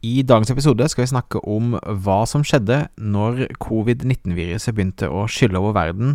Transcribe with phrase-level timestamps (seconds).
[0.00, 5.60] I dagens episode skal vi snakke om hva som skjedde når covid-19-viruset begynte å skylle
[5.60, 6.14] over verden,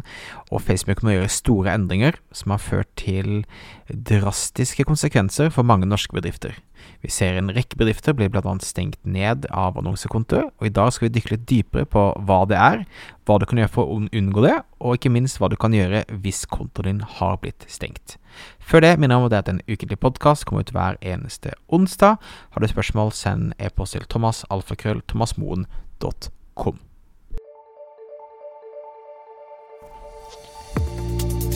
[0.50, 3.43] og Facebook må gjøre store endringer som har ført til
[3.85, 6.58] drastiske konsekvenser for mange norske bedrifter.
[7.06, 8.55] Vi ser en rekke bedrifter blir bl.a.
[8.66, 12.57] stengt ned av annonsekontoer, og i dag skal vi dykke litt dypere på hva det
[12.57, 12.88] er,
[13.29, 16.07] hva du kan gjøre for å unngå det, og ikke minst hva du kan gjøre
[16.25, 18.17] hvis kontoen din har blitt stengt.
[18.66, 22.18] Før det minner jeg om at en ukentlig podkast kommer ut hver eneste onsdag.
[22.50, 26.80] Har du spørsmål, send e-post til thomasalfakrøll.thomasmoen.com.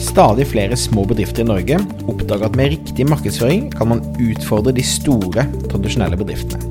[0.00, 1.76] Stadig flere små bedrifter i Norge
[2.10, 6.62] oppdager at med riktig markedsføring kan man utfordre de store, tradisjonelle bedriftene.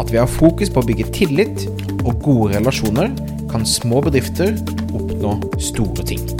[0.00, 1.58] At vi har fokus på å bygge tillit
[2.04, 3.08] og gode relasjoner,
[3.50, 4.50] kan små bedrifter
[4.94, 5.30] oppnå
[5.62, 6.39] store ting.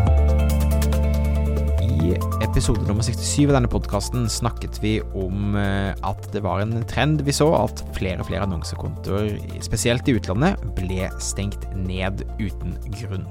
[2.51, 7.21] Episode nummer 67 av denne podkasten snakket vi om eh, at det var en trend
[7.23, 13.23] vi så, at flere og flere annonsekontoer, spesielt i utlandet, ble stengt ned uten grunn.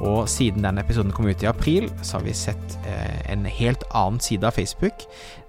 [0.00, 3.84] Og siden den episoden kom ut i april, så har vi sett eh, en helt
[3.90, 5.04] annen side av Facebook,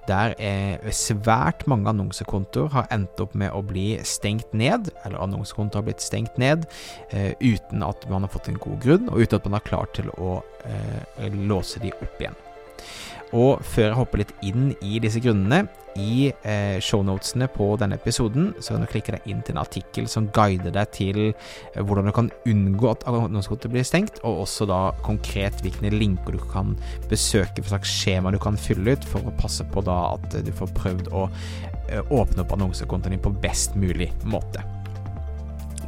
[0.09, 5.79] der eh, svært mange annonsekontoer har endt opp med å bli stengt ned, eller annonsekontoer
[5.79, 6.67] har blitt stengt ned,
[7.39, 10.11] uten at man har fått en god grunn, og uten at man har klart til
[10.19, 10.41] å
[11.47, 12.35] låse de opp igjen.
[13.35, 18.49] Og før jeg hopper litt inn i disse grunnene, i eh, shownotene på denne episoden,
[18.59, 22.09] så kan du klikke deg inn til en artikkel som guider deg til eh, hvordan
[22.09, 26.75] du kan unngå at annonsekontoet blir stengt, og også da konkret hvilke linker du kan
[27.11, 30.51] besøke, hva slags skjema du kan fylle ut, for å passe på da at du
[30.55, 34.63] får prøvd å eh, åpne opp annonsekontoen din på best mulig måte.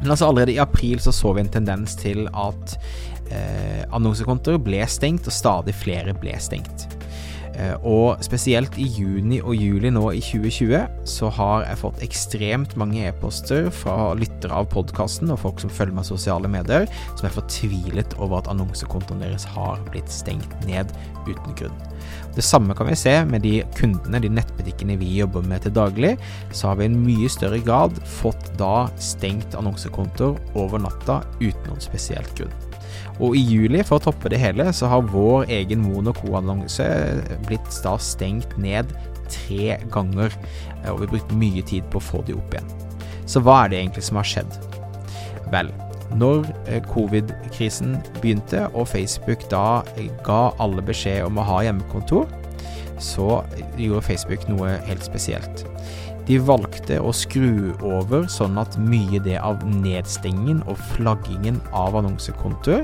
[0.02, 2.76] Men altså allerede i april så så vi en tendens til at
[3.32, 6.86] eh, annonsekontoer ble stengt, og stadig flere ble stengt.
[7.58, 12.76] Eh, og spesielt i juni og juli nå i 2020 så har jeg fått ekstremt
[12.78, 16.86] mange e-poster fra lyttere av podkasten og folk som følger meg i sosiale medier,
[17.18, 20.94] som er fortvilet over at annonsekontoen deres har blitt stengt ned
[21.26, 21.84] uten grunn.
[22.36, 26.14] Det samme kan vi se med de kundene, de nettbutikkene vi jobber med til daglig.
[26.54, 31.66] Så har vi i en mye større grad fått da stengt annonsekontoer over natta uten
[31.66, 32.67] noen spesielt grunn.
[33.18, 36.86] Og i juli, for å toppe det hele, så har vår egen Mono Co-annonse
[37.48, 38.92] blitt da stengt ned
[39.28, 40.34] tre ganger.
[40.84, 42.72] Eh, og vi har brukt mye tid på å få de opp igjen.
[43.28, 44.58] Så hva er det egentlig som har skjedd?
[45.52, 45.72] Vel,
[46.16, 49.82] når eh, covid-krisen begynte og Facebook da
[50.24, 52.28] ga alle beskjed om å ha hjemmekontor,
[53.02, 53.42] så
[53.78, 55.66] gjorde Facebook noe helt spesielt.
[56.28, 62.82] De valgte å skru over sånn at mye det av nedstengingen og flaggingen av annonsekontoer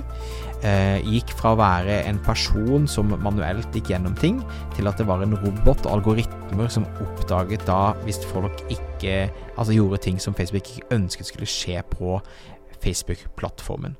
[0.65, 4.41] eh, gikk fra å være en person som manuelt gikk gjennom ting,
[4.79, 9.27] til at det var en robot og algoritmer som oppdaget da hvis folk ikke
[9.59, 12.17] altså gjorde ting som Facebook ikke ønsket skulle skje på
[12.81, 13.99] Facebook-plattformen.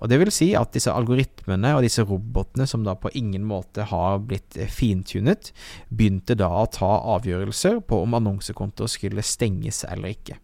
[0.00, 3.86] Og Det vil si at disse algoritmene og disse robotene som da på ingen måte
[3.90, 5.52] har blitt eh, fintunet,
[5.88, 10.40] begynte da å ta avgjørelser på om annonsekontoer skulle stenges eller ikke.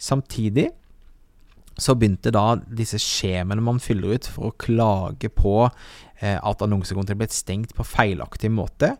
[0.00, 0.70] Samtidig
[1.80, 7.18] så begynte da disse skjemaene man fyller ut for å klage på eh, at annonsekontoer
[7.20, 8.94] ble stengt på feilaktig måte,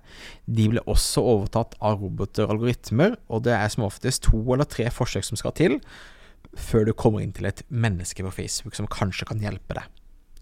[0.46, 4.68] de ble også overtatt av roboter og algoritmer, og det er som oftest to eller
[4.68, 5.80] tre forsøk som skal til
[6.56, 9.88] før du kommer inn til et menneske på Facebook som kanskje kan hjelpe deg.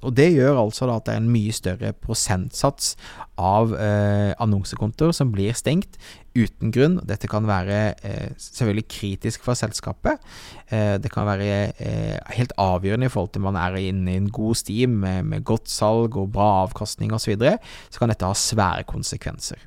[0.06, 2.92] Og Det gjør altså at det er en mye større prosentsats
[3.34, 5.98] av eh, annonsekontoer som blir stengt
[6.38, 7.00] uten grunn.
[7.08, 10.22] Dette kan være eh, selvfølgelig kritisk for selskapet.
[10.70, 11.48] Eh, det kan være
[11.82, 15.46] eh, helt avgjørende i forhold til man er inne i en god stim med, med
[15.48, 17.26] godt salg og bra avkastning osv.
[17.26, 17.58] Så, videre,
[17.90, 19.66] så kan dette ha svære konsekvenser.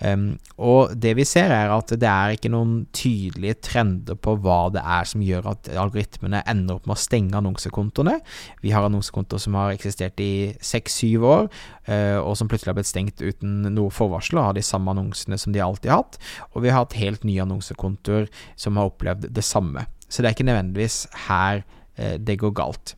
[0.00, 4.70] Um, og det vi ser, er at det er ikke noen tydelige trender på hva
[4.72, 8.16] det er som gjør at algoritmene ender opp med å stenge annonsekontoene.
[8.64, 11.50] Vi har annonsekontoer som har eksistert i seks-syv år,
[11.90, 15.40] uh, og som plutselig har blitt stengt uten noe forvarsel, og har de samme annonsene
[15.40, 16.20] som de alltid har hatt.
[16.54, 18.30] Og vi har hatt helt nye annonsekontoer
[18.60, 19.84] som har opplevd det samme.
[20.08, 22.96] Så det er ikke nødvendigvis her uh, det går galt.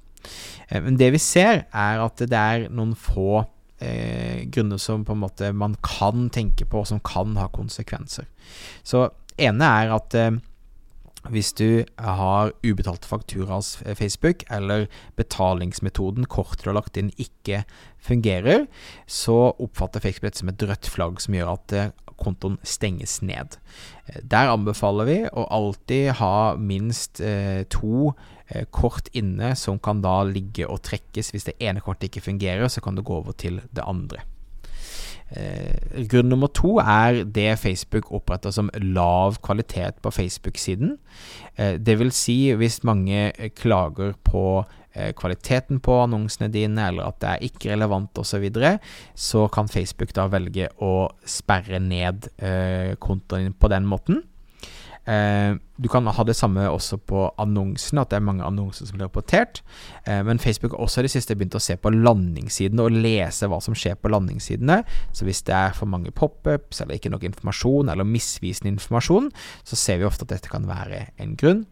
[0.72, 3.42] Men det vi ser, er at det er noen få
[3.82, 8.29] eh, grunner som på en måte man kan tenke på, og som kan ha konsekvenser.
[8.87, 9.08] Så
[9.40, 10.38] ene er at eh,
[11.31, 14.88] hvis du har ubetalte fakturaer hos Facebook, eller
[15.19, 17.62] betalingsmetoden kortet du har lagt inn ikke
[18.02, 18.67] fungerer,
[19.06, 23.58] så oppfatter Facebook dette som et rødt flagg som gjør at eh, kontoen stenges ned.
[24.06, 28.12] Eh, der anbefaler vi å alltid ha minst eh, to
[28.48, 31.32] eh, kort inne som kan da ligge og trekkes.
[31.34, 34.22] Hvis det ene kortet ikke fungerer, så kan du gå over til det andre.
[35.32, 40.98] Eh, grunn nummer to er det Facebook oppretter som lav kvalitet på Facebook-siden.
[41.56, 44.64] Eh, det vil si hvis mange klager på
[45.18, 48.76] kvaliteten på annonsene dine, eller at det er ikke relevant osv., så, videre,
[49.14, 54.22] så kan Facebook da velge å sperre ned eh, kontoen din på den måten.
[55.06, 58.99] Eh, du kan ha det samme også på annonsene, at det er mange annonser som
[58.99, 59.62] blir rapportert.
[60.06, 63.49] Eh, men Facebook har også i det siste begynt å se på landingssidene og lese
[63.50, 64.82] hva som skjer på landingssidene.
[65.16, 69.32] Så hvis det er for mange pop-ups eller ikke nok informasjon, eller misvisende informasjon,
[69.66, 71.66] så ser vi ofte at dette kan være en grunn.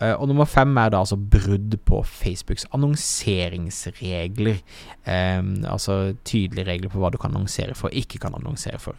[0.00, 4.62] Eh, og nummer fem er da altså brudd på Facebooks annonseringsregler.
[5.04, 8.96] altså tydelige regler på hva du kan annonsere for og ikke kan annonsere for.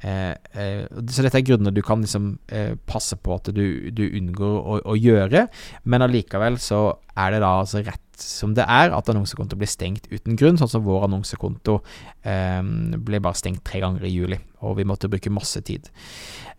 [0.00, 4.04] Eh, eh, så dette er grunner du kan liksom eh, passe på at du, du
[4.06, 5.48] unngår å, å, gjøre,
[5.90, 6.82] men allikevel så
[7.18, 10.70] er det da altså rett som det er at annonsekonto blir stengt uten grunn, sånn
[10.70, 11.80] som vår annonsekonto
[12.26, 12.62] eh,
[12.98, 15.90] ble bare stengt tre ganger i juli, og vi måtte bruke masse tid.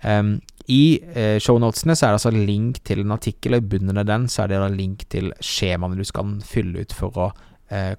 [0.03, 0.37] Um,
[0.71, 4.07] I eh, shownotene så er det altså link til en artikkel, og i bunnen av
[4.07, 7.31] den så er det da link til skjemaene du skal fylle ut for å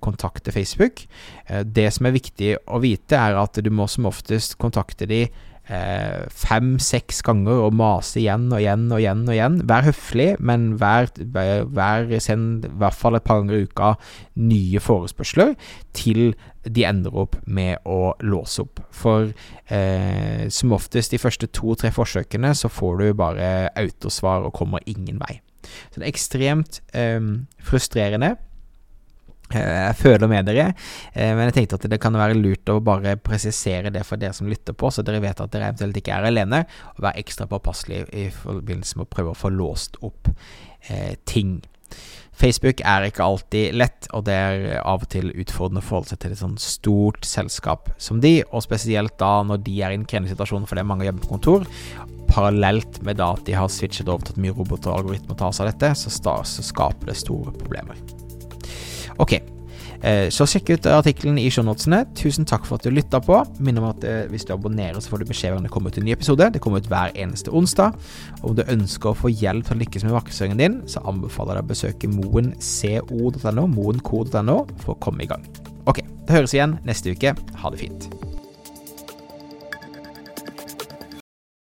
[0.02, 1.04] kontakte Facebook.
[1.46, 5.24] Eh, det som er viktig å vite, er at du må som oftest kontakte de
[5.70, 9.58] eh, fem-seks ganger og mase igjen og igjen og igjen og igjen.
[9.70, 13.92] Vær høflig, men vær, vær send i hvert fall et par ganger i uka
[14.40, 15.54] nye forespørsler
[15.96, 16.32] til
[16.66, 18.82] de ender opp med å låse opp.
[18.92, 19.30] For
[19.72, 25.22] eh, som oftest de første to-tre forsøkene så får du bare autosvar og kommer ingen
[25.22, 25.40] vei.
[25.90, 27.20] Så det er ekstremt eh,
[27.64, 28.34] frustrerende.
[29.50, 30.68] Eh, jeg føler med dere,
[31.12, 34.36] eh, men jeg tenkte at det kan være lurt å bare presisere det for dere
[34.36, 36.62] som lytter på, så dere vet at dere eventuelt ikke er alene,
[36.94, 40.30] og være ekstra påpasselig i forbindelse med å prøve å få låst opp
[40.88, 41.58] eh, ting.
[42.40, 46.22] Facebook er ikke alltid lett, og det er av og til utfordrende å forholde seg
[46.22, 50.06] til et sånn stort selskap som de, og spesielt da når de er i en
[50.08, 51.68] krevende situasjon fordi mange jobber på kontor.
[52.30, 55.52] Parallelt med da at de har switchet over til at mye roboter og algoritmer tar
[55.52, 58.19] seg av dette, så, så skaper det store problemer.
[59.20, 62.02] Ok, eh, så sjekk ut artikkelen i shownotene.
[62.16, 63.36] Tusen takk for at du lytta på.
[63.60, 66.00] Minn om at eh, hvis du abonnerer, så får du beskjed om det kommer ut
[66.00, 66.48] en ny episode.
[66.54, 67.98] Det kommer ut hver eneste onsdag.
[68.40, 71.60] Og om du ønsker å få hjelp til å lykkes med markedsføringen din, så anbefaler
[71.60, 75.46] jeg deg å besøke moenco.no, moenco.no, for å komme i gang.
[75.90, 77.36] Ok, det høres igjen neste uke.
[77.36, 78.29] Ha det fint.